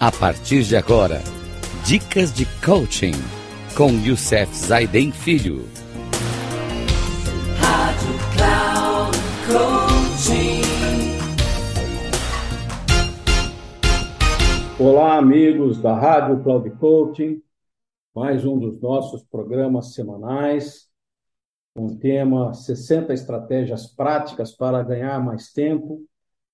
A 0.00 0.12
partir 0.12 0.62
de 0.62 0.76
agora, 0.76 1.20
dicas 1.84 2.32
de 2.32 2.46
coaching 2.64 3.14
com 3.76 3.90
Youssef 3.90 4.54
Zaiden 4.54 5.10
Filho. 5.10 5.64
Rádio 7.58 8.14
Cloud 8.36 9.18
Coaching. 9.48 10.62
Olá, 14.78 15.16
amigos 15.16 15.82
da 15.82 15.98
Rádio 15.98 16.44
Cloud 16.44 16.70
Coaching. 16.78 17.42
Mais 18.14 18.44
um 18.44 18.56
dos 18.56 18.80
nossos 18.80 19.24
programas 19.24 19.94
semanais 19.94 20.88
com 21.74 21.86
o 21.86 21.98
tema 21.98 22.54
60 22.54 23.12
estratégias 23.12 23.88
práticas 23.88 24.52
para 24.52 24.80
ganhar 24.84 25.18
mais 25.18 25.52
tempo, 25.52 26.06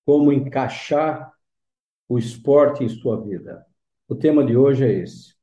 como 0.03 0.33
encaixar 0.33 1.34
o 2.07 2.17
esporte 2.17 2.83
em 2.83 2.89
sua 2.89 3.21
vida. 3.21 3.65
O 4.07 4.15
tema 4.15 4.45
de 4.45 4.55
hoje 4.55 4.85
é 4.85 4.91
esse. 4.91 5.33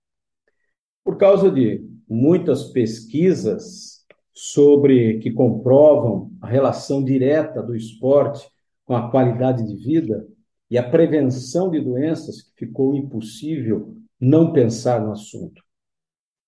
Por 1.05 1.17
causa 1.17 1.51
de 1.51 1.85
muitas 2.09 2.71
pesquisas 2.71 4.07
sobre 4.33 5.19
que 5.19 5.31
comprovam 5.31 6.31
a 6.41 6.47
relação 6.47 7.03
direta 7.03 7.63
do 7.63 7.75
esporte 7.75 8.49
com 8.85 8.95
a 8.95 9.11
qualidade 9.11 9.67
de 9.67 9.77
vida 9.77 10.27
e 10.71 10.79
a 10.79 10.89
prevenção 10.89 11.71
de 11.71 11.81
doenças 11.81 12.53
ficou 12.57 12.95
impossível 12.95 13.97
não 14.19 14.53
pensar 14.53 15.01
no 15.01 15.13
assunto. 15.13 15.63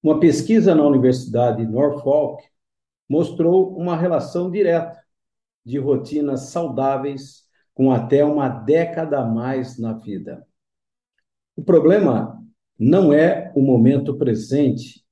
Uma 0.03 0.21
pesquisa 0.21 0.75
na 0.75 0.87
Universidade 0.87 1.65
de 1.65 1.71
Norfolk 1.71 2.43
mostrou 3.09 3.77
uma 3.77 3.97
relação 3.97 4.51
direta 4.51 4.99
de 5.65 5.79
rotinas 5.79 6.49
saudáveis 6.49 7.44
com 7.75 7.91
até 7.91 8.25
uma 8.25 8.49
década 8.49 9.19
a 9.19 9.27
mais 9.27 9.79
na 9.79 9.93
vida. 9.93 10.47
O 11.57 11.63
problema 11.63 12.41
não 12.79 13.13
é 13.13 13.53
o 13.55 13.61
momento 13.61 14.17
presente, 14.17 15.05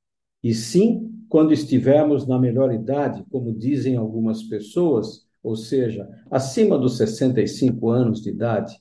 e 0.43 0.55
sim 0.55 1.11
quando 1.29 1.53
estivermos 1.53 2.27
na 2.27 2.39
melhor 2.39 2.73
idade, 2.73 3.25
como 3.31 3.53
dizem 3.53 3.97
algumas 3.97 4.43
pessoas, 4.43 5.27
ou 5.43 5.57
seja, 5.57 6.09
acima 6.31 6.79
dos 6.79 6.97
65 6.97 7.89
anos 7.89 8.21
de 8.21 8.31
idade. 8.31 8.77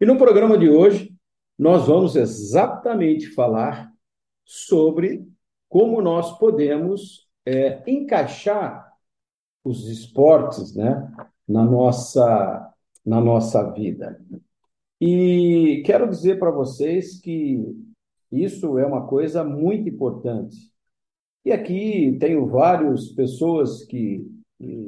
E 0.00 0.04
no 0.04 0.18
programa 0.18 0.58
de 0.58 0.68
hoje, 0.68 1.14
nós 1.58 1.86
vamos 1.86 2.14
exatamente 2.14 3.28
falar 3.28 3.90
sobre 4.44 5.26
como 5.68 6.02
nós 6.02 6.38
podemos 6.38 7.26
é, 7.44 7.82
encaixar 7.90 8.92
os 9.64 9.88
esportes 9.88 10.74
né, 10.74 11.10
na 11.48 11.64
nossa 11.64 12.72
na 13.06 13.20
nossa 13.20 13.62
vida. 13.72 14.20
E 15.00 15.82
quero 15.86 16.08
dizer 16.08 16.38
para 16.38 16.50
vocês 16.50 17.20
que 17.20 17.62
isso 18.32 18.78
é 18.78 18.84
uma 18.84 19.06
coisa 19.06 19.44
muito 19.44 19.88
importante. 19.88 20.56
E 21.44 21.52
aqui 21.52 22.16
tenho 22.18 22.46
várias 22.46 23.08
pessoas 23.10 23.84
que 23.84 24.26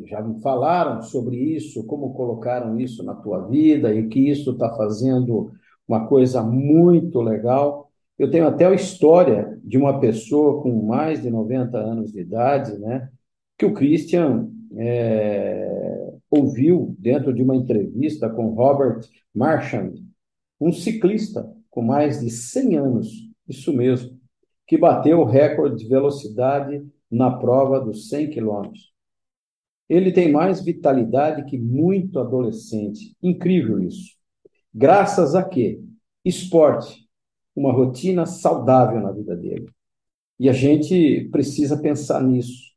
já 0.06 0.20
me 0.22 0.41
falaram 0.41 1.02
sobre 1.02 1.36
isso, 1.36 1.84
como 1.86 2.14
colocaram 2.14 2.80
isso 2.80 3.05
na 3.05 3.14
tua 3.14 3.46
vida 3.46 3.94
e 3.94 4.08
que 4.08 4.28
isso 4.28 4.52
está 4.52 4.74
fazendo 4.74 5.52
uma 5.86 6.06
coisa 6.06 6.42
muito 6.42 7.20
legal. 7.20 7.91
Eu 8.19 8.30
tenho 8.30 8.48
até 8.48 8.66
a 8.66 8.74
história 8.74 9.58
de 9.62 9.78
uma 9.78 10.00
pessoa 10.00 10.62
com 10.62 10.86
mais 10.86 11.22
de 11.22 11.30
90 11.30 11.78
anos 11.78 12.11
de 12.12 12.20
idade, 12.20 12.77
né? 12.78 13.08
Que 13.56 13.66
o 13.66 13.74
Christian 13.74 14.48
é, 14.77 15.97
ouviu 16.30 16.94
dentro 16.98 17.32
de 17.32 17.42
uma 17.42 17.56
entrevista 17.56 18.28
com 18.28 18.54
Robert 18.54 19.00
Marchand, 19.34 19.94
um 20.60 20.72
ciclista 20.72 21.50
com 21.70 21.83
mais 21.83 22.20
de 22.20 22.30
100 22.30 22.77
anos, 22.77 23.08
isso 23.48 23.72
mesmo, 23.72 24.18
que 24.67 24.77
bateu 24.77 25.20
o 25.20 25.24
recorde 25.24 25.83
de 25.83 25.88
velocidade 25.88 26.84
na 27.11 27.30
prova 27.30 27.80
dos 27.80 28.08
100 28.08 28.30
quilômetros. 28.30 28.92
Ele 29.88 30.12
tem 30.12 30.30
mais 30.30 30.62
vitalidade 30.62 31.44
que 31.44 31.56
muito 31.56 32.18
adolescente. 32.18 33.17
Incrível 33.22 33.83
isso. 33.83 34.17
Graças 34.74 35.34
a 35.34 35.42
quê? 35.42 35.80
Esporte, 36.22 37.08
uma 37.56 37.72
rotina 37.72 38.27
saudável 38.27 39.00
na 39.00 39.11
vida 39.11 39.34
dele. 39.34 39.70
E 40.38 40.48
a 40.48 40.52
gente 40.52 41.28
precisa 41.33 41.80
pensar 41.80 42.22
nisso. 42.22 42.67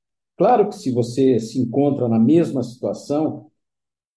Claro 0.41 0.69
que 0.69 0.75
se 0.75 0.89
você 0.89 1.37
se 1.39 1.59
encontra 1.59 2.09
na 2.09 2.17
mesma 2.17 2.63
situação, 2.63 3.51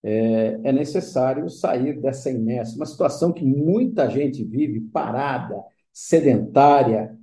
é, 0.03 0.59
é 0.65 0.73
necessário 0.73 1.51
sair 1.51 2.01
dessa 2.01 2.31
inércia, 2.31 2.77
uma 2.77 2.87
situação 2.87 3.31
que 3.31 3.45
muita 3.45 4.09
gente 4.09 4.43
vive 4.43 4.81
parada, 4.81 5.63
sedentária. 5.93 7.15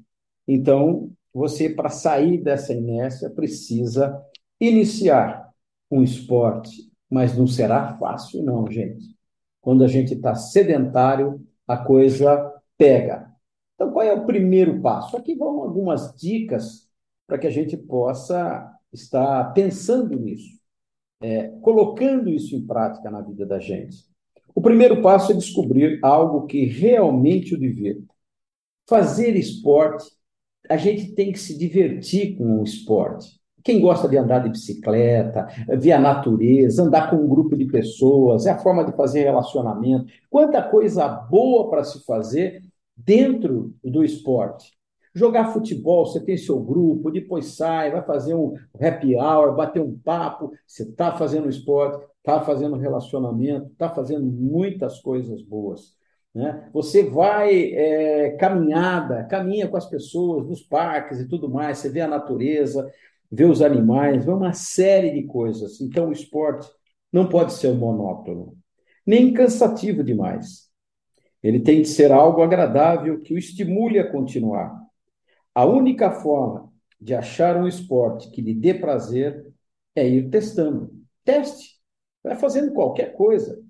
Então, 0.47 1.11
você, 1.33 1.67
para 1.67 1.89
sair 1.89 2.37
dessa 2.43 2.73
inércia, 2.75 3.27
precisa 3.31 4.23
iniciar 4.59 5.49
um 5.89 6.03
esporte, 6.03 6.91
mas 7.09 7.35
não 7.35 7.47
será 7.47 7.97
fácil, 7.97 8.43
não, 8.43 8.69
gente. 8.69 9.17
Quando 9.59 9.83
a 9.83 9.87
gente 9.87 10.13
está 10.13 10.35
sedentário, 10.35 11.43
a 11.67 11.75
coisa 11.75 12.53
pega. 12.77 13.31
Então, 13.73 13.91
qual 13.91 14.05
é 14.05 14.13
o 14.13 14.27
primeiro 14.27 14.79
passo? 14.79 15.17
Aqui 15.17 15.33
vão 15.33 15.63
algumas 15.63 16.15
dicas 16.15 16.87
para 17.25 17.39
que 17.39 17.47
a 17.47 17.51
gente 17.51 17.75
possa 17.75 18.77
está 18.93 19.43
pensando 19.45 20.19
nisso, 20.19 20.59
é, 21.21 21.47
colocando 21.61 22.29
isso 22.29 22.55
em 22.55 22.65
prática 22.65 23.09
na 23.09 23.21
vida 23.21 23.45
da 23.45 23.59
gente. 23.59 24.11
O 24.53 24.61
primeiro 24.61 25.01
passo 25.01 25.31
é 25.31 25.35
descobrir 25.35 25.99
algo 26.01 26.45
que 26.45 26.65
realmente 26.65 27.55
o 27.55 27.59
divirta. 27.59 28.13
Fazer 28.87 29.35
esporte, 29.35 30.05
a 30.69 30.77
gente 30.77 31.13
tem 31.13 31.31
que 31.31 31.39
se 31.39 31.57
divertir 31.57 32.37
com 32.37 32.59
o 32.59 32.63
esporte. 32.63 33.39
Quem 33.63 33.79
gosta 33.79 34.09
de 34.09 34.17
andar 34.17 34.39
de 34.39 34.49
bicicleta, 34.49 35.47
ver 35.77 35.91
a 35.91 35.99
natureza, 35.99 36.83
andar 36.83 37.09
com 37.09 37.17
um 37.17 37.27
grupo 37.27 37.55
de 37.55 37.65
pessoas, 37.65 38.45
é 38.45 38.51
a 38.51 38.57
forma 38.57 38.83
de 38.83 38.95
fazer 38.95 39.23
relacionamento. 39.23 40.11
Quanta 40.29 40.61
coisa 40.63 41.07
boa 41.07 41.69
para 41.69 41.83
se 41.83 42.03
fazer 42.03 42.63
dentro 42.97 43.73
do 43.83 44.03
esporte. 44.03 44.71
Jogar 45.13 45.51
futebol, 45.51 46.05
você 46.05 46.19
tem 46.19 46.37
seu 46.37 46.59
grupo, 46.59 47.11
depois 47.11 47.55
sai, 47.55 47.91
vai 47.91 48.01
fazer 48.03 48.33
um 48.33 48.53
happy 48.79 49.15
hour, 49.15 49.55
bater 49.55 49.81
um 49.81 49.97
papo, 49.97 50.51
você 50.65 50.83
está 50.83 51.11
fazendo 51.17 51.49
esporte, 51.49 52.05
está 52.19 52.41
fazendo 52.41 52.77
relacionamento, 52.77 53.71
está 53.71 53.89
fazendo 53.89 54.25
muitas 54.25 55.01
coisas 55.01 55.41
boas. 55.41 55.95
Né? 56.33 56.69
Você 56.71 57.03
vai 57.03 57.73
é, 57.73 58.31
caminhada, 58.31 59.25
caminha 59.25 59.67
com 59.67 59.75
as 59.75 59.85
pessoas 59.85 60.47
nos 60.47 60.61
parques 60.61 61.19
e 61.19 61.27
tudo 61.27 61.49
mais, 61.49 61.79
você 61.79 61.89
vê 61.89 62.01
a 62.01 62.07
natureza, 62.07 62.89
vê 63.29 63.43
os 63.43 63.61
animais, 63.61 64.25
vê 64.25 64.31
uma 64.31 64.53
série 64.53 65.11
de 65.11 65.23
coisas. 65.23 65.81
Então, 65.81 66.09
o 66.09 66.13
esporte 66.13 66.69
não 67.11 67.27
pode 67.27 67.53
ser 67.53 67.73
monótono, 67.73 68.55
nem 69.05 69.33
cansativo 69.33 70.03
demais. 70.03 70.69
Ele 71.43 71.59
tem 71.59 71.81
de 71.81 71.87
ser 71.87 72.11
algo 72.11 72.41
agradável 72.41 73.19
que 73.19 73.33
o 73.33 73.37
estimule 73.37 73.99
a 73.99 74.09
continuar. 74.09 74.80
A 75.53 75.65
única 75.65 76.11
forma 76.11 76.71
de 76.99 77.13
achar 77.13 77.57
um 77.57 77.67
esporte 77.67 78.29
que 78.29 78.41
lhe 78.41 78.53
dê 78.53 78.73
prazer 78.73 79.51
é 79.95 80.07
ir 80.07 80.29
testando. 80.29 80.91
Teste. 81.23 81.79
Vai 82.23 82.35
fazendo 82.35 82.73
qualquer 82.73 83.13
coisa. 83.13 83.61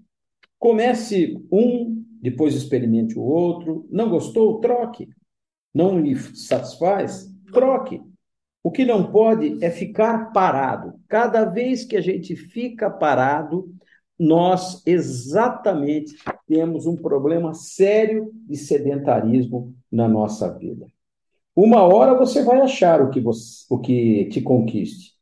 Comece 0.60 1.42
um, 1.52 2.06
depois 2.22 2.54
experimente 2.54 3.18
o 3.18 3.24
outro. 3.24 3.88
Não 3.90 4.10
gostou? 4.10 4.60
Troque. 4.60 5.10
Não 5.74 6.00
lhe 6.00 6.16
satisfaz? 6.16 7.34
Troque. 7.52 8.02
O 8.64 8.70
que 8.70 8.86
não 8.86 9.12
pode 9.12 9.64
é 9.64 9.72
ficar 9.72 10.32
parado. 10.32 10.94
Cada 11.08 11.46
vez 11.46 11.84
que 11.84 11.98
a 11.98 12.02
gente 12.02 12.36
fica 12.36 12.92
parado, 12.92 13.74
nós 14.20 14.84
exatamente 14.86 16.16
temos 16.46 16.86
um 16.86 16.96
problema 16.96 17.56
sério 17.56 18.32
de 18.34 18.56
sedentarismo 18.56 19.74
na 19.92 20.08
nossa 20.08 20.56
vida. 20.60 20.86
Uma 21.56 21.84
hora 21.84 22.18
você 22.18 22.44
vai 22.44 22.62
achar 22.62 23.02
o 23.02 23.10
que, 23.10 23.20
você, 23.20 23.66
o 23.70 23.78
que 23.78 24.26
te 24.26 24.42
conquiste. 24.42 25.14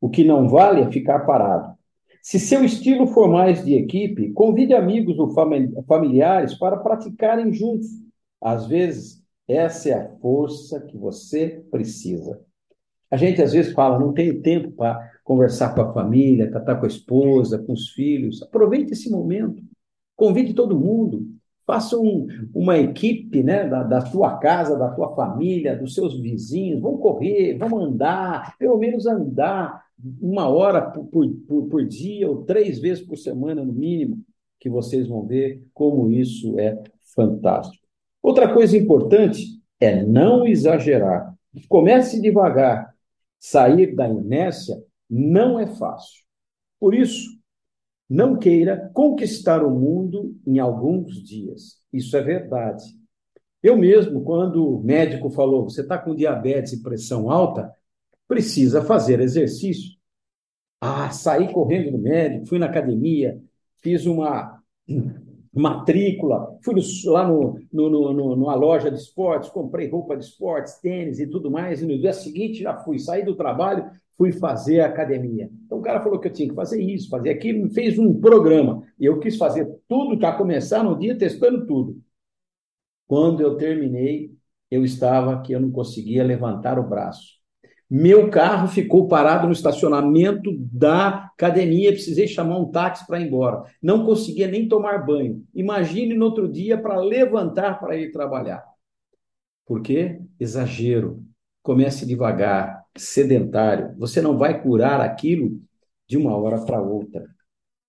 O 0.00 0.08
que 0.08 0.24
não 0.24 0.48
vale 0.48 0.80
é 0.80 0.90
ficar 0.90 1.20
parado. 1.20 1.76
Se 2.22 2.38
seu 2.38 2.64
estilo 2.64 3.06
for 3.08 3.28
mais 3.28 3.64
de 3.64 3.74
equipe, 3.74 4.32
convide 4.32 4.74
amigos 4.74 5.18
ou 5.18 5.34
familiares 5.84 6.54
para 6.54 6.76
praticarem 6.76 7.52
juntos. 7.52 7.88
Às 8.40 8.66
vezes, 8.66 9.22
essa 9.48 9.88
é 9.88 9.92
a 9.92 10.08
força 10.20 10.80
que 10.80 10.96
você 10.96 11.64
precisa. 11.70 12.40
A 13.10 13.16
gente 13.16 13.42
às 13.42 13.52
vezes 13.52 13.72
fala, 13.72 13.98
não 13.98 14.12
tenho 14.12 14.40
tempo 14.40 14.70
para 14.70 14.98
conversar 15.24 15.74
com 15.74 15.82
a 15.82 15.92
família, 15.92 16.50
tratar 16.50 16.76
com 16.76 16.86
a 16.86 16.88
esposa, 16.88 17.58
com 17.58 17.72
os 17.72 17.90
filhos. 17.90 18.42
Aproveite 18.42 18.92
esse 18.92 19.10
momento. 19.10 19.62
Convide 20.16 20.54
todo 20.54 20.78
mundo. 20.78 21.26
Faça 21.66 21.96
um, 21.96 22.26
uma 22.54 22.78
equipe 22.78 23.42
né, 23.42 23.68
da, 23.68 23.82
da 23.82 24.02
tua 24.02 24.36
casa, 24.38 24.76
da 24.76 24.90
tua 24.90 25.14
família, 25.14 25.76
dos 25.76 25.94
seus 25.94 26.20
vizinhos. 26.20 26.80
Vão 26.80 26.96
correr, 26.96 27.56
vão 27.56 27.78
andar, 27.78 28.56
pelo 28.58 28.76
menos 28.78 29.06
andar 29.06 29.82
uma 30.20 30.48
hora 30.48 30.82
por, 30.82 31.06
por, 31.06 31.68
por 31.68 31.86
dia 31.86 32.28
ou 32.28 32.44
três 32.44 32.78
vezes 32.78 33.04
por 33.04 33.16
semana, 33.16 33.64
no 33.64 33.72
mínimo, 33.72 34.18
que 34.58 34.68
vocês 34.68 35.06
vão 35.06 35.24
ver 35.24 35.62
como 35.72 36.10
isso 36.10 36.58
é 36.58 36.82
fantástico. 37.14 37.84
Outra 38.22 38.52
coisa 38.52 38.76
importante 38.76 39.60
é 39.80 40.02
não 40.04 40.46
exagerar. 40.46 41.34
Comece 41.68 42.20
devagar. 42.20 42.92
Sair 43.38 43.94
da 43.94 44.08
inércia 44.08 44.80
não 45.10 45.58
é 45.58 45.66
fácil. 45.66 46.22
Por 46.78 46.94
isso, 46.94 47.28
não 48.08 48.38
queira 48.38 48.90
conquistar 48.92 49.64
o 49.64 49.70
mundo 49.70 50.36
em 50.46 50.58
alguns 50.58 51.22
dias. 51.22 51.78
Isso 51.92 52.16
é 52.16 52.22
verdade. 52.22 52.84
Eu 53.62 53.76
mesmo, 53.76 54.22
quando 54.24 54.66
o 54.66 54.82
médico 54.82 55.30
falou, 55.30 55.64
você 55.64 55.82
está 55.82 55.96
com 55.96 56.14
diabetes 56.14 56.72
e 56.72 56.82
pressão 56.82 57.30
alta, 57.30 57.72
precisa 58.26 58.82
fazer 58.82 59.20
exercício. 59.20 59.96
Ah, 60.80 61.10
saí 61.10 61.52
correndo 61.52 61.92
do 61.92 61.98
médico, 61.98 62.46
fui 62.46 62.58
na 62.58 62.66
academia, 62.66 63.40
fiz 63.82 64.04
uma 64.04 64.60
matrícula, 65.54 66.58
fui 66.62 66.74
lá 67.06 67.28
no, 67.28 67.58
no, 67.72 67.90
no, 67.90 68.12
no, 68.12 68.36
numa 68.36 68.54
loja 68.54 68.90
de 68.90 68.98
esportes, 68.98 69.50
comprei 69.50 69.88
roupa 69.88 70.16
de 70.16 70.24
esportes, 70.24 70.78
tênis 70.80 71.20
e 71.20 71.26
tudo 71.26 71.50
mais, 71.50 71.82
e 71.82 71.86
no 71.86 71.98
dia 71.98 72.12
seguinte 72.12 72.62
já 72.62 72.76
fui, 72.78 72.98
saí 72.98 73.22
do 73.24 73.34
trabalho, 73.36 73.84
fui 74.16 74.32
fazer 74.32 74.80
academia. 74.80 75.50
Então 75.66 75.78
o 75.78 75.82
cara 75.82 76.00
falou 76.00 76.18
que 76.18 76.28
eu 76.28 76.32
tinha 76.32 76.48
que 76.48 76.54
fazer 76.54 76.80
isso, 76.80 77.10
fazer 77.10 77.30
aquilo, 77.30 77.64
me 77.64 77.70
fez 77.74 77.98
um 77.98 78.18
programa. 78.18 78.82
E 78.98 79.04
eu 79.04 79.18
quis 79.20 79.36
fazer 79.36 79.68
tudo 79.88 80.18
para 80.18 80.36
começar 80.36 80.82
no 80.82 80.98
dia 80.98 81.16
testando 81.16 81.66
tudo. 81.66 82.00
Quando 83.06 83.40
eu 83.42 83.56
terminei, 83.56 84.34
eu 84.70 84.84
estava 84.84 85.42
que 85.42 85.52
eu 85.52 85.60
não 85.60 85.70
conseguia 85.70 86.24
levantar 86.24 86.78
o 86.78 86.88
braço. 86.88 87.41
Meu 87.94 88.30
carro 88.30 88.68
ficou 88.68 89.06
parado 89.06 89.46
no 89.46 89.52
estacionamento 89.52 90.50
da 90.72 91.26
academia, 91.26 91.92
precisei 91.92 92.26
chamar 92.26 92.56
um 92.58 92.70
táxi 92.70 93.06
para 93.06 93.20
ir 93.20 93.26
embora. 93.26 93.64
Não 93.82 94.06
conseguia 94.06 94.48
nem 94.48 94.66
tomar 94.66 95.04
banho. 95.04 95.44
Imagine 95.54 96.14
no 96.14 96.24
outro 96.24 96.48
dia 96.48 96.80
para 96.80 96.98
levantar 96.98 97.78
para 97.78 97.94
ir 97.94 98.10
trabalhar. 98.10 98.64
Por 99.66 99.82
quê? 99.82 100.18
Exagero. 100.40 101.22
Comece 101.62 102.06
devagar, 102.06 102.82
sedentário. 102.96 103.94
Você 103.98 104.22
não 104.22 104.38
vai 104.38 104.62
curar 104.62 105.02
aquilo 105.02 105.60
de 106.08 106.16
uma 106.16 106.34
hora 106.34 106.64
para 106.64 106.80
outra. 106.80 107.28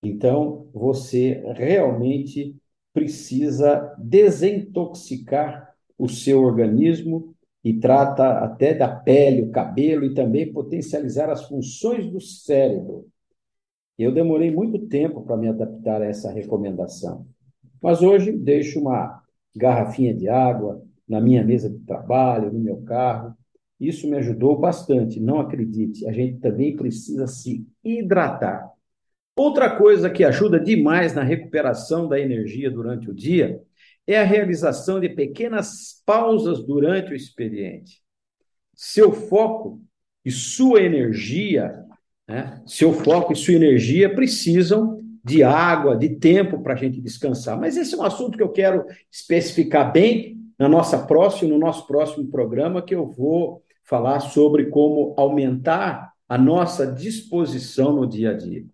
Então, 0.03 0.67
você 0.73 1.41
realmente 1.55 2.57
precisa 2.93 3.95
desintoxicar 3.97 5.73
o 5.97 6.09
seu 6.09 6.43
organismo 6.43 7.32
e 7.63 7.73
trata 7.73 8.39
até 8.39 8.73
da 8.73 8.87
pele, 8.87 9.43
o 9.43 9.51
cabelo 9.51 10.03
e 10.03 10.13
também 10.13 10.51
potencializar 10.51 11.29
as 11.29 11.47
funções 11.47 12.05
do 12.11 12.19
cérebro. 12.19 13.07
Eu 13.97 14.11
demorei 14.11 14.51
muito 14.51 14.79
tempo 14.87 15.21
para 15.21 15.37
me 15.37 15.47
adaptar 15.47 16.01
a 16.01 16.05
essa 16.05 16.31
recomendação, 16.31 17.25
mas 17.81 18.01
hoje 18.01 18.31
deixo 18.31 18.79
uma 18.79 19.21
garrafinha 19.55 20.13
de 20.13 20.27
água 20.27 20.83
na 21.07 21.21
minha 21.21 21.43
mesa 21.43 21.69
de 21.69 21.79
trabalho, 21.79 22.51
no 22.51 22.59
meu 22.59 22.81
carro. 22.81 23.33
Isso 23.79 24.09
me 24.09 24.17
ajudou 24.17 24.57
bastante. 24.57 25.19
Não 25.19 25.39
acredite, 25.39 26.07
a 26.07 26.11
gente 26.11 26.39
também 26.39 26.75
precisa 26.75 27.27
se 27.27 27.65
hidratar. 27.83 28.71
Outra 29.35 29.75
coisa 29.77 30.09
que 30.09 30.23
ajuda 30.23 30.59
demais 30.59 31.13
na 31.13 31.23
recuperação 31.23 32.07
da 32.07 32.19
energia 32.19 32.69
durante 32.69 33.09
o 33.09 33.13
dia 33.13 33.61
é 34.05 34.19
a 34.19 34.23
realização 34.23 34.99
de 34.99 35.09
pequenas 35.09 36.01
pausas 36.05 36.63
durante 36.63 37.11
o 37.11 37.15
expediente. 37.15 38.01
Seu 38.75 39.11
foco 39.11 39.81
e 40.25 40.31
sua 40.31 40.81
energia, 40.81 41.73
né? 42.27 42.61
seu 42.65 42.93
foco 42.93 43.33
e 43.33 43.35
sua 43.35 43.53
energia 43.53 44.13
precisam 44.13 45.01
de 45.23 45.41
água, 45.41 45.95
de 45.95 46.09
tempo 46.09 46.61
para 46.61 46.73
a 46.73 46.77
gente 46.77 46.99
descansar. 46.99 47.57
Mas 47.59 47.77
esse 47.77 47.95
é 47.95 47.97
um 47.97 48.03
assunto 48.03 48.37
que 48.37 48.43
eu 48.43 48.49
quero 48.49 48.85
especificar 49.09 49.91
bem 49.91 50.37
na 50.59 50.67
nossa 50.67 51.05
próxima, 51.05 51.49
no 51.49 51.57
nosso 51.57 51.87
próximo 51.87 52.27
programa, 52.27 52.81
que 52.81 52.93
eu 52.93 53.09
vou 53.09 53.63
falar 53.83 54.19
sobre 54.19 54.65
como 54.65 55.13
aumentar 55.17 56.13
a 56.27 56.37
nossa 56.37 56.87
disposição 56.87 57.93
no 57.93 58.07
dia 58.07 58.31
a 58.31 58.33
dia. 58.33 58.65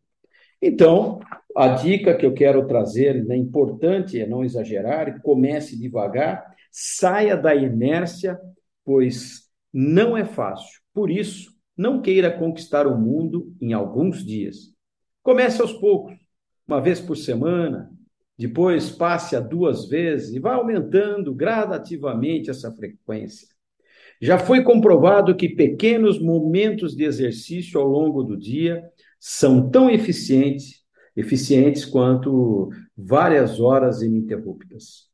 Então, 0.61 1.19
a 1.55 1.69
dica 1.69 2.15
que 2.15 2.25
eu 2.25 2.33
quero 2.33 2.67
trazer, 2.67 3.23
né, 3.25 3.35
importante 3.35 4.19
é 4.19 4.27
não 4.27 4.43
exagerar, 4.43 5.21
comece 5.21 5.79
devagar, 5.79 6.45
saia 6.71 7.35
da 7.35 7.55
inércia, 7.55 8.39
pois 8.83 9.49
não 9.73 10.17
é 10.17 10.25
fácil. 10.25 10.79
Por 10.93 11.09
isso, 11.09 11.51
não 11.77 12.01
queira 12.01 12.31
conquistar 12.31 12.85
o 12.87 12.97
mundo 12.97 13.53
em 13.61 13.73
alguns 13.73 14.25
dias. 14.25 14.73
Comece 15.23 15.61
aos 15.61 15.73
poucos, 15.73 16.17
uma 16.67 16.81
vez 16.81 16.99
por 16.99 17.15
semana, 17.15 17.89
depois 18.37 18.89
passe 18.89 19.35
a 19.35 19.39
duas 19.39 19.87
vezes 19.87 20.33
e 20.33 20.39
vá 20.39 20.55
aumentando 20.55 21.33
gradativamente 21.33 22.49
essa 22.49 22.71
frequência. 22.71 23.47
Já 24.21 24.37
foi 24.37 24.63
comprovado 24.63 25.35
que 25.35 25.49
pequenos 25.49 26.21
momentos 26.21 26.95
de 26.95 27.03
exercício 27.03 27.79
ao 27.79 27.87
longo 27.87 28.23
do 28.23 28.37
dia 28.37 28.83
são 29.19 29.69
tão 29.69 29.89
eficientes, 29.89 30.83
eficientes 31.15 31.83
quanto 31.83 32.69
várias 32.95 33.59
horas 33.59 34.01
ininterruptas. 34.01 35.09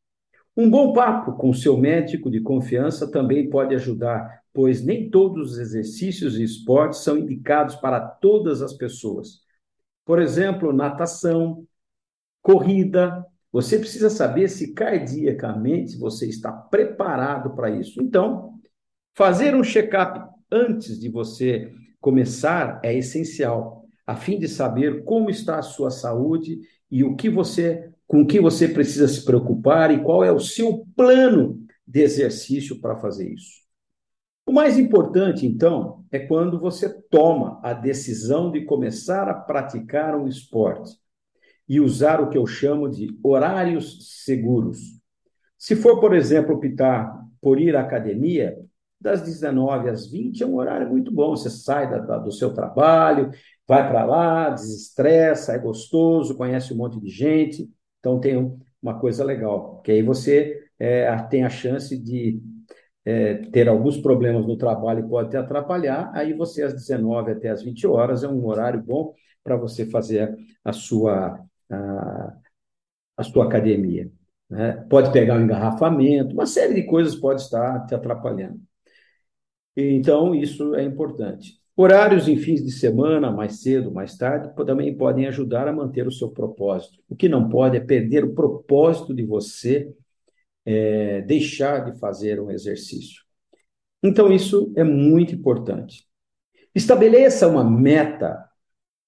Um 0.56 0.70
bom 0.70 0.94
papo 0.94 1.34
com 1.34 1.52
seu 1.52 1.76
médico 1.78 2.30
de 2.30 2.40
confiança 2.40 3.10
também 3.12 3.50
pode 3.50 3.76
ajudar, 3.76 4.42
pois 4.54 4.84
nem 4.86 5.10
todos 5.10 5.54
os 5.54 5.58
exercícios 5.58 6.40
e 6.40 6.44
esportes 6.44 7.00
são 7.00 7.18
indicados 7.18 7.76
para 7.76 8.00
todas 8.00 8.62
as 8.62 8.74
pessoas. 8.74 9.42
Por 10.06 10.22
exemplo, 10.22 10.72
natação, 10.72 11.66
corrida. 12.42 13.26
Você 13.52 13.80
precisa 13.80 14.10
saber 14.10 14.48
se 14.50 14.74
cardiacamente 14.74 15.98
você 15.98 16.28
está 16.28 16.52
preparado 16.52 17.56
para 17.56 17.70
isso. 17.72 18.02
Então, 18.02 18.54
fazer 19.14 19.56
um 19.56 19.64
check-up 19.64 20.22
antes 20.52 21.00
de 21.00 21.10
você 21.10 21.74
começar 22.00 22.80
é 22.84 22.94
essencial 22.94 23.85
a 24.06 24.16
fim 24.16 24.38
de 24.38 24.48
saber 24.48 25.04
como 25.04 25.30
está 25.30 25.58
a 25.60 25.64
sua 25.64 25.90
saúde 25.90 26.60
e 26.92 27.04
o 27.04 27.16
que 27.16 27.30
você, 27.30 27.90
com 28.08 28.22
o 28.22 28.28
que 28.28 28.40
você 28.40 28.68
precisa 28.68 29.08
se 29.08 29.26
preocupar 29.26 29.92
e 29.92 30.04
qual 30.04 30.24
é 30.24 30.32
o 30.32 30.40
seu 30.40 30.86
plano 30.96 31.66
de 31.88 32.02
exercício 32.02 32.80
para 32.80 32.96
fazer 32.98 33.34
isso. 33.34 33.66
O 34.46 34.52
mais 34.52 34.78
importante, 34.78 35.46
então, 35.46 36.06
é 36.12 36.20
quando 36.20 36.60
você 36.60 36.90
toma 37.10 37.60
a 37.64 37.74
decisão 37.74 38.52
de 38.52 38.64
começar 38.64 39.28
a 39.28 39.34
praticar 39.34 40.16
um 40.16 40.28
esporte 40.28 40.92
e 41.68 41.80
usar 41.80 42.22
o 42.22 42.30
que 42.30 42.38
eu 42.38 42.46
chamo 42.46 42.88
de 42.88 43.18
horários 43.24 44.24
seguros. 44.24 44.78
Se 45.58 45.76
for, 45.76 46.00
por 46.00 46.16
exemplo, 46.16 46.56
optar 46.56 47.12
por 47.42 47.60
ir 47.60 47.76
à 47.76 47.82
academia, 47.82 48.56
das 49.06 49.22
19 49.22 49.88
às 49.88 50.08
20 50.08 50.42
é 50.42 50.46
um 50.48 50.56
horário 50.56 50.90
muito 50.90 51.12
bom. 51.12 51.30
Você 51.36 51.50
sai 51.50 51.90
da, 51.90 52.00
da, 52.00 52.18
do 52.18 52.32
seu 52.32 52.54
trabalho, 52.54 53.30
vai 53.68 53.88
para 53.88 54.04
lá, 54.04 54.50
desestressa, 54.50 55.54
é 55.54 55.60
gostoso, 55.60 56.36
conhece 56.36 56.74
um 56.74 56.78
monte 56.78 57.00
de 57.00 57.10
gente. 57.10 57.70
Então 58.00 58.20
tem 58.20 58.36
uma 58.82 59.00
coisa 59.00 59.24
legal, 59.24 59.82
que 59.82 59.92
aí 59.92 60.02
você 60.02 60.68
é, 60.80 61.16
tem 61.30 61.44
a 61.44 61.50
chance 61.50 61.98
de 61.98 62.42
é, 63.06 63.36
ter 63.52 63.70
alguns 63.70 63.98
problemas 63.98 64.46
no 64.48 64.58
trabalho 64.58 65.06
e 65.06 65.10
pode 65.10 65.30
te 65.30 65.38
atrapalhar. 65.38 66.12
Aí 66.14 66.34
você, 66.34 66.64
às 66.64 66.74
19 66.74 67.32
até 67.32 67.50
às 67.50 67.62
20 67.64 67.86
horas, 67.86 68.24
é 68.24 68.28
um 68.28 68.46
horário 68.48 68.82
bom 68.82 69.14
para 69.44 69.56
você 69.56 69.86
fazer 69.86 70.36
a 70.64 70.74
sua, 70.74 71.40
a, 71.70 72.34
a 73.18 73.24
sua 73.24 73.46
academia. 73.46 74.12
Né? 74.50 74.74
Pode 74.90 75.12
pegar 75.12 75.36
um 75.36 75.42
engarrafamento, 75.42 76.34
uma 76.34 76.48
série 76.48 76.74
de 76.74 76.84
coisas 76.84 77.16
pode 77.16 77.42
estar 77.42 77.86
te 77.86 77.94
atrapalhando. 77.94 78.60
Então, 79.76 80.34
isso 80.34 80.74
é 80.76 80.84
importante. 80.84 81.60
Horários 81.76 82.28
em 82.30 82.38
fins 82.38 82.64
de 82.64 82.72
semana, 82.72 83.30
mais 83.30 83.62
cedo, 83.62 83.92
mais 83.92 84.18
tarde, 84.18 84.54
também 84.66 84.96
podem 84.96 85.28
ajudar 85.28 85.68
a 85.68 85.74
manter 85.74 86.08
o 86.08 86.12
seu 86.12 86.30
propósito. 86.30 87.04
O 87.10 87.16
que 87.16 87.28
não 87.28 87.50
pode 87.50 87.76
é 87.76 87.82
perder 87.82 88.24
o 88.24 88.34
propósito 88.34 89.14
de 89.14 89.24
você 89.24 89.94
é, 90.66 91.22
deixar 91.22 91.92
de 91.92 92.00
fazer 92.00 92.40
um 92.40 92.50
exercício. 92.50 93.24
Então, 94.02 94.32
isso 94.32 94.72
é 94.78 94.84
muito 94.84 95.36
importante. 95.36 96.08
Estabeleça 96.74 97.48
uma 97.48 97.64
meta 97.64 98.50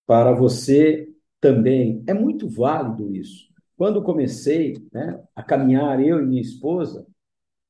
para 0.05 0.33
você 0.33 1.07
também. 1.39 2.03
É 2.07 2.13
muito 2.13 2.49
válido 2.49 3.15
isso. 3.15 3.47
Quando 3.77 4.03
comecei 4.03 4.75
né, 4.91 5.21
a 5.35 5.43
caminhar, 5.43 6.03
eu 6.03 6.19
e 6.19 6.25
minha 6.25 6.41
esposa, 6.41 7.05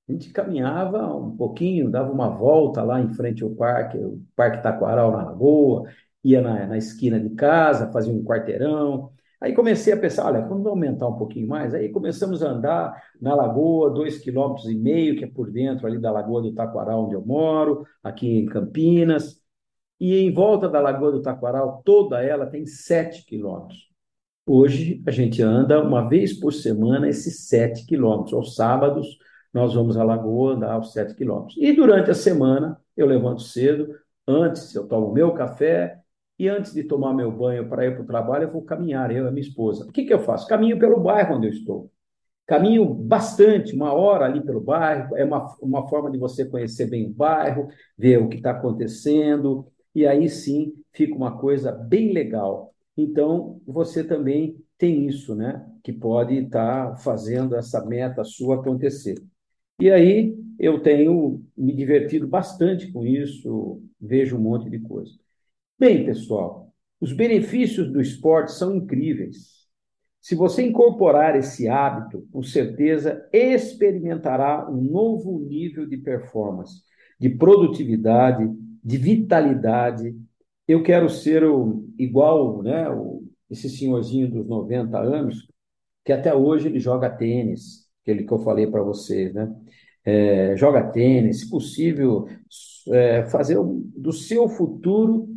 a 0.07 0.11
gente 0.11 0.29
caminhava 0.31 1.13
um 1.15 1.35
pouquinho, 1.35 1.89
dava 1.89 2.11
uma 2.11 2.29
volta 2.29 2.81
lá 2.81 3.01
em 3.01 3.13
frente 3.13 3.43
ao 3.43 3.49
parque, 3.49 3.97
o 3.97 4.21
Parque 4.35 4.63
Taquaral 4.63 5.11
na 5.11 5.23
Lagoa, 5.25 5.89
ia 6.23 6.41
na, 6.41 6.67
na 6.67 6.77
esquina 6.77 7.19
de 7.19 7.29
casa, 7.31 7.91
fazia 7.91 8.13
um 8.13 8.23
quarteirão. 8.23 9.11
Aí 9.39 9.53
comecei 9.53 9.93
a 9.93 9.97
pensar, 9.97 10.25
olha, 10.25 10.41
vamos 10.41 10.65
aumentar 10.65 11.07
um 11.07 11.17
pouquinho 11.17 11.47
mais. 11.47 11.73
Aí 11.73 11.89
começamos 11.89 12.41
a 12.41 12.49
andar 12.49 13.03
na 13.21 13.35
Lagoa, 13.35 13.89
dois 13.89 14.17
quilômetros 14.17 14.69
e 14.69 14.75
meio, 14.75 15.15
que 15.17 15.25
é 15.25 15.27
por 15.27 15.51
dentro 15.51 15.85
ali 15.85 15.99
da 15.99 16.11
Lagoa 16.11 16.41
do 16.41 16.53
Taquaral, 16.53 17.05
onde 17.05 17.15
eu 17.15 17.25
moro, 17.25 17.85
aqui 18.01 18.39
em 18.39 18.45
Campinas. 18.45 19.41
E 19.99 20.15
em 20.17 20.31
volta 20.33 20.69
da 20.69 20.79
Lagoa 20.79 21.11
do 21.11 21.21
Taquaral, 21.21 21.81
toda 21.83 22.23
ela 22.23 22.45
tem 22.45 22.65
sete 22.65 23.25
quilômetros. 23.25 23.87
Hoje 24.45 25.03
a 25.05 25.11
gente 25.11 25.41
anda 25.41 25.83
uma 25.83 26.07
vez 26.07 26.33
por 26.33 26.53
semana 26.53 27.09
esses 27.09 27.47
sete 27.47 27.85
quilômetros, 27.85 28.33
aos 28.33 28.55
sábados, 28.55 29.17
nós 29.57 29.73
vamos 29.73 29.97
à 29.97 30.03
Lagoa 30.03 30.53
andar 30.53 30.79
os 30.79 30.93
7 30.93 31.15
quilômetros. 31.15 31.57
E 31.57 31.73
durante 31.73 32.11
a 32.11 32.13
semana, 32.13 32.79
eu 32.95 33.07
levanto 33.07 33.41
cedo, 33.41 33.95
antes 34.27 34.73
eu 34.75 34.87
tomo 34.87 35.11
meu 35.11 35.33
café, 35.33 35.99
e 36.39 36.47
antes 36.47 36.73
de 36.73 36.83
tomar 36.83 37.13
meu 37.13 37.31
banho 37.31 37.67
para 37.67 37.85
ir 37.85 37.95
para 37.95 38.03
o 38.03 38.05
trabalho, 38.05 38.43
eu 38.43 38.51
vou 38.51 38.61
caminhar, 38.61 39.11
eu 39.11 39.27
e 39.27 39.31
minha 39.31 39.41
esposa. 39.41 39.85
O 39.85 39.91
que, 39.91 40.05
que 40.05 40.13
eu 40.13 40.19
faço? 40.19 40.47
Caminho 40.47 40.77
pelo 40.77 40.99
bairro 40.99 41.35
onde 41.35 41.47
eu 41.47 41.51
estou. 41.51 41.91
Caminho 42.45 42.85
bastante, 42.93 43.75
uma 43.75 43.91
hora 43.91 44.25
ali 44.25 44.41
pelo 44.41 44.61
bairro, 44.61 45.17
é 45.17 45.25
uma, 45.25 45.47
uma 45.59 45.87
forma 45.87 46.11
de 46.11 46.17
você 46.17 46.45
conhecer 46.45 46.89
bem 46.89 47.07
o 47.07 47.13
bairro, 47.13 47.67
ver 47.97 48.19
o 48.19 48.29
que 48.29 48.37
está 48.37 48.51
acontecendo, 48.51 49.67
e 49.93 50.05
aí 50.05 50.29
sim 50.29 50.73
fica 50.93 51.15
uma 51.15 51.37
coisa 51.37 51.71
bem 51.71 52.13
legal. 52.13 52.73
Então, 52.95 53.59
você 53.65 54.03
também 54.03 54.55
tem 54.77 55.07
isso, 55.07 55.35
né? 55.35 55.65
Que 55.83 55.91
pode 55.91 56.35
estar 56.35 56.91
tá 56.91 56.95
fazendo 56.97 57.55
essa 57.55 57.83
meta 57.83 58.23
sua 58.23 58.57
acontecer. 58.57 59.15
E 59.79 59.91
aí 59.91 60.35
eu 60.59 60.81
tenho 60.81 61.43
me 61.55 61.73
divertido 61.73 62.27
bastante 62.27 62.91
com 62.91 63.05
isso, 63.05 63.81
vejo 64.01 64.37
um 64.37 64.41
monte 64.41 64.69
de 64.69 64.79
coisa. 64.79 65.11
Bem, 65.79 66.05
pessoal, 66.05 66.73
os 66.99 67.13
benefícios 67.13 67.91
do 67.91 68.01
esporte 68.01 68.51
são 68.51 68.75
incríveis. 68.75 69.67
Se 70.19 70.35
você 70.35 70.63
incorporar 70.63 71.35
esse 71.35 71.69
hábito, 71.69 72.27
com 72.31 72.41
certeza 72.41 73.27
experimentará 73.31 74.69
um 74.69 74.81
novo 74.81 75.39
nível 75.39 75.85
de 75.87 75.97
performance, 75.97 76.81
de 77.19 77.29
produtividade, 77.29 78.49
de 78.83 78.97
vitalidade. 78.97 80.15
Eu 80.67 80.83
quero 80.83 81.07
ser 81.07 81.43
o, 81.43 81.87
igual 81.97 82.63
né, 82.63 82.89
o, 82.89 83.23
esse 83.49 83.69
senhorzinho 83.69 84.29
dos 84.29 84.47
90 84.47 84.97
anos, 84.97 85.47
que 86.03 86.11
até 86.11 86.33
hoje 86.33 86.67
ele 86.67 86.79
joga 86.79 87.09
tênis, 87.09 87.86
aquele 88.07 88.23
que 88.23 88.31
eu 88.31 88.39
falei 88.39 88.67
para 88.67 88.81
vocês, 88.81 89.33
né? 89.33 89.53
É, 90.05 90.55
joga 90.55 90.89
tênis, 90.89 91.41
se 91.41 91.49
possível, 91.49 92.29
é, 92.89 93.25
fazer 93.25 93.57
do 93.61 94.13
seu 94.13 94.47
futuro 94.47 95.27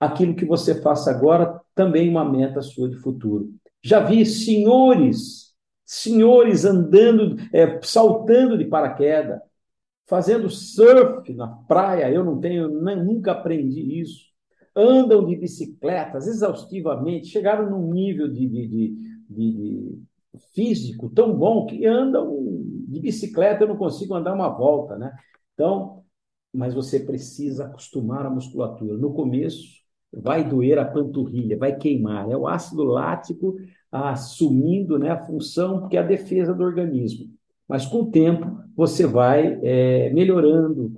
aquilo 0.00 0.34
que 0.34 0.44
você 0.44 0.80
faça 0.80 1.10
agora, 1.10 1.60
também 1.72 2.08
uma 2.08 2.28
meta 2.28 2.60
sua 2.60 2.88
de 2.88 2.96
futuro. 2.96 3.48
Já 3.80 4.00
vi 4.00 4.26
senhores, 4.26 5.54
senhores 5.84 6.64
andando, 6.64 7.36
é, 7.52 7.80
saltando 7.82 8.58
de 8.58 8.64
paraquedas, 8.64 9.40
fazendo 10.08 10.50
surf 10.50 11.32
na 11.34 11.46
praia, 11.46 12.10
eu 12.10 12.24
não 12.24 12.40
tenho, 12.40 12.68
nem, 12.82 12.96
nunca 12.96 13.32
aprendi 13.32 14.00
isso. 14.00 14.26
Andam 14.74 15.24
de 15.24 15.36
bicicletas 15.36 16.26
exaustivamente, 16.26 17.28
chegaram 17.28 17.70
num 17.70 17.92
nível 17.92 18.26
de, 18.28 18.48
de, 18.48 18.66
de, 18.66 18.96
de 19.30 19.98
físico 20.54 21.10
tão 21.10 21.36
bom 21.36 21.66
que 21.66 21.86
andam 21.86 22.36
de 22.88 23.00
bicicleta, 23.00 23.64
eu 23.64 23.68
não 23.68 23.76
consigo 23.76 24.14
andar 24.14 24.34
uma 24.34 24.48
volta, 24.48 24.96
né? 24.96 25.12
Então, 25.54 26.02
mas 26.52 26.74
você 26.74 27.00
precisa 27.00 27.66
acostumar 27.66 28.24
a 28.26 28.30
musculatura. 28.30 28.96
No 28.96 29.12
começo, 29.12 29.78
vai 30.12 30.48
doer 30.48 30.78
a 30.78 30.84
panturrilha, 30.84 31.58
vai 31.58 31.76
queimar. 31.76 32.30
É 32.30 32.36
o 32.36 32.48
ácido 32.48 32.84
lático 32.84 33.56
assumindo 33.90 34.98
né, 34.98 35.10
a 35.10 35.24
função 35.24 35.88
que 35.88 35.96
é 35.96 36.00
a 36.00 36.06
defesa 36.06 36.54
do 36.54 36.62
organismo. 36.62 37.26
Mas 37.66 37.84
com 37.84 38.02
o 38.02 38.10
tempo 38.10 38.58
você 38.74 39.06
vai 39.06 39.58
é, 39.62 40.10
melhorando, 40.10 40.90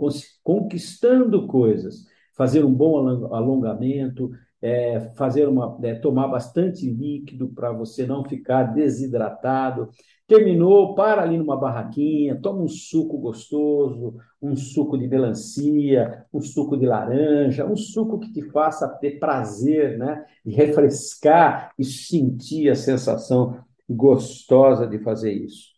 conquistando 0.42 1.46
coisas, 1.46 2.06
fazer 2.36 2.64
um 2.64 2.72
bom 2.72 3.08
alongamento, 3.34 4.30
é, 4.62 5.00
fazer 5.16 5.48
uma, 5.48 5.78
é, 5.82 5.94
tomar 5.94 6.28
bastante 6.28 6.88
líquido 6.88 7.48
para 7.48 7.72
você 7.72 8.06
não 8.06 8.24
ficar 8.24 8.64
desidratado, 8.64 9.88
Terminou, 10.30 10.94
para 10.94 11.22
ali 11.22 11.36
numa 11.36 11.56
barraquinha, 11.56 12.40
toma 12.40 12.62
um 12.62 12.68
suco 12.68 13.18
gostoso, 13.18 14.14
um 14.40 14.54
suco 14.54 14.96
de 14.96 15.08
melancia, 15.08 16.24
um 16.32 16.40
suco 16.40 16.76
de 16.76 16.86
laranja, 16.86 17.66
um 17.66 17.74
suco 17.74 18.20
que 18.20 18.32
te 18.32 18.42
faça 18.50 18.88
ter 18.88 19.18
prazer, 19.18 19.98
né? 19.98 20.24
De 20.46 20.52
refrescar 20.52 21.72
e 21.76 21.84
sentir 21.84 22.70
a 22.70 22.76
sensação 22.76 23.58
gostosa 23.88 24.86
de 24.86 25.00
fazer 25.00 25.32
isso. 25.32 25.70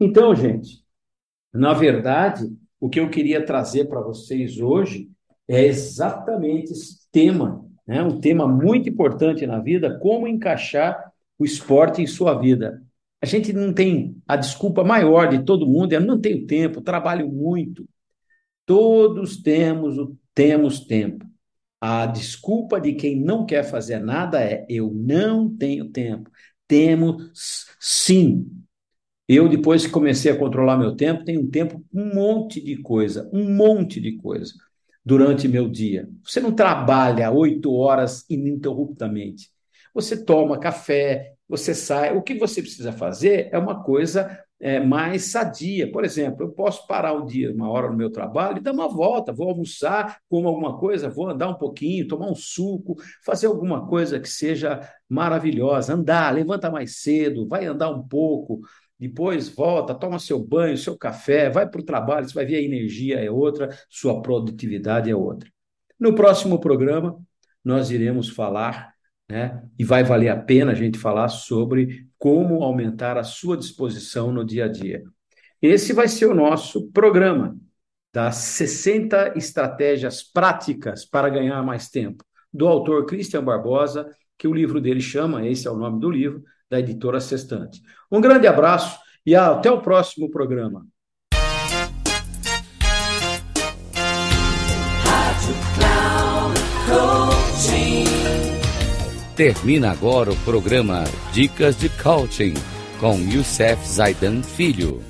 Então, 0.00 0.34
gente, 0.34 0.82
na 1.52 1.74
verdade, 1.74 2.50
o 2.80 2.88
que 2.88 3.00
eu 3.00 3.10
queria 3.10 3.44
trazer 3.44 3.84
para 3.84 4.00
vocês 4.00 4.58
hoje 4.58 5.10
é 5.46 5.66
exatamente 5.66 6.72
esse 6.72 7.06
tema, 7.12 7.68
né? 7.90 8.00
um 8.04 8.20
tema 8.20 8.46
muito 8.46 8.88
importante 8.88 9.44
na 9.48 9.58
vida, 9.58 9.98
como 9.98 10.28
encaixar 10.28 11.12
o 11.36 11.44
esporte 11.44 12.00
em 12.00 12.06
sua 12.06 12.38
vida. 12.38 12.80
A 13.20 13.26
gente 13.26 13.52
não 13.52 13.72
tem 13.72 14.16
a 14.28 14.36
desculpa 14.36 14.84
maior 14.84 15.28
de 15.28 15.44
todo 15.44 15.66
mundo, 15.66 15.92
eu 15.92 16.00
não 16.00 16.20
tenho 16.20 16.46
tempo, 16.46 16.80
trabalho 16.80 17.28
muito. 17.28 17.88
Todos 18.64 19.42
temos 19.42 19.98
o 19.98 20.16
temos 20.32 20.86
tempo. 20.86 21.26
A 21.80 22.06
desculpa 22.06 22.80
de 22.80 22.92
quem 22.92 23.18
não 23.18 23.44
quer 23.44 23.64
fazer 23.64 23.98
nada 23.98 24.40
é 24.40 24.64
eu 24.68 24.92
não 24.94 25.48
tenho 25.48 25.90
tempo. 25.90 26.30
Temos 26.68 27.66
sim. 27.80 28.46
Eu, 29.26 29.48
depois 29.48 29.84
que 29.84 29.92
comecei 29.92 30.30
a 30.30 30.38
controlar 30.38 30.78
meu 30.78 30.94
tempo, 30.94 31.24
tenho 31.24 31.40
um 31.40 31.50
tempo, 31.50 31.84
um 31.92 32.14
monte 32.14 32.60
de 32.60 32.76
coisa, 32.76 33.28
um 33.32 33.52
monte 33.52 34.00
de 34.00 34.16
coisa 34.16 34.54
durante 35.04 35.48
meu 35.48 35.68
dia. 35.68 36.08
Você 36.24 36.40
não 36.40 36.52
trabalha 36.52 37.30
oito 37.30 37.72
horas 37.74 38.24
ininterruptamente. 38.28 39.50
Você 39.94 40.24
toma 40.24 40.58
café, 40.58 41.34
você 41.48 41.74
sai. 41.74 42.16
O 42.16 42.22
que 42.22 42.34
você 42.34 42.62
precisa 42.62 42.92
fazer 42.92 43.48
é 43.52 43.58
uma 43.58 43.82
coisa 43.82 44.38
é, 44.60 44.78
mais 44.78 45.24
sadia. 45.24 45.90
Por 45.90 46.04
exemplo, 46.04 46.44
eu 46.44 46.50
posso 46.50 46.86
parar 46.86 47.14
um 47.14 47.24
dia, 47.24 47.52
uma 47.52 47.68
hora 47.68 47.88
no 47.88 47.96
meu 47.96 48.10
trabalho 48.10 48.58
e 48.58 48.60
dar 48.60 48.72
uma 48.72 48.88
volta, 48.88 49.32
vou 49.32 49.48
almoçar, 49.48 50.20
como 50.28 50.46
alguma 50.46 50.78
coisa, 50.78 51.08
vou 51.08 51.28
andar 51.28 51.48
um 51.48 51.54
pouquinho, 51.54 52.06
tomar 52.06 52.30
um 52.30 52.34
suco, 52.34 52.96
fazer 53.24 53.46
alguma 53.46 53.86
coisa 53.88 54.20
que 54.20 54.28
seja 54.28 54.80
maravilhosa, 55.08 55.94
andar, 55.94 56.32
levanta 56.34 56.70
mais 56.70 57.00
cedo, 57.00 57.48
vai 57.48 57.64
andar 57.64 57.90
um 57.90 58.06
pouco, 58.06 58.60
depois 59.00 59.48
volta, 59.48 59.94
toma 59.94 60.18
seu 60.18 60.38
banho, 60.38 60.76
seu 60.76 60.96
café, 60.96 61.50
vai 61.50 61.68
para 61.68 61.80
o 61.80 61.84
trabalho, 61.84 62.28
você 62.28 62.34
vai 62.34 62.44
ver 62.44 62.56
a 62.56 62.62
energia 62.62 63.18
é 63.18 63.30
outra, 63.30 63.68
sua 63.88 64.20
produtividade 64.22 65.10
é 65.10 65.16
outra. 65.16 65.50
No 65.98 66.14
próximo 66.14 66.60
programa, 66.60 67.18
nós 67.64 67.90
iremos 67.90 68.28
falar 68.28 68.90
né? 69.30 69.62
E 69.78 69.84
vai 69.84 70.02
valer 70.02 70.28
a 70.28 70.36
pena 70.36 70.72
a 70.72 70.74
gente 70.74 70.98
falar 70.98 71.28
sobre 71.28 72.08
como 72.18 72.64
aumentar 72.64 73.16
a 73.16 73.22
sua 73.22 73.56
disposição 73.56 74.32
no 74.32 74.44
dia 74.44 74.64
a 74.64 74.68
dia. 74.68 75.04
Esse 75.62 75.92
vai 75.92 76.08
ser 76.08 76.26
o 76.26 76.34
nosso 76.34 76.90
programa 76.90 77.56
das 78.12 78.36
60 78.36 79.34
estratégias 79.38 80.22
práticas 80.22 81.04
para 81.04 81.28
ganhar 81.28 81.62
mais 81.62 81.88
tempo, 81.88 82.24
do 82.52 82.66
autor 82.66 83.06
Christian 83.06 83.44
Barbosa, 83.44 84.10
que 84.36 84.48
o 84.48 84.54
livro 84.54 84.80
dele 84.80 85.00
chama, 85.00 85.46
esse 85.46 85.68
é 85.68 85.70
o 85.70 85.76
nome 85.76 86.00
do 86.00 86.10
livro, 86.10 86.42
da 86.70 86.78
editora 86.78 87.20
Sextante. 87.20 87.82
Um 88.10 88.20
grande 88.20 88.46
abraço 88.46 88.98
e 89.26 89.34
até 89.34 89.70
o 89.70 89.82
próximo 89.82 90.30
programa. 90.30 90.86
Termina 99.36 99.90
agora 99.90 100.30
o 100.30 100.36
programa 100.44 101.04
Dicas 101.32 101.78
de 101.78 101.88
Coaching 101.88 102.54
com 103.00 103.16
Youssef 103.18 103.82
Zaidan 103.86 104.42
Filho. 104.42 105.09